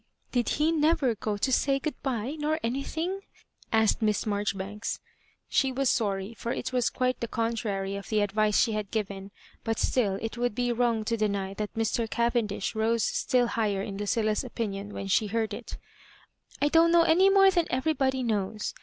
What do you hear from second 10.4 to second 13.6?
be wrong to deny that Mr. Cavendish rose still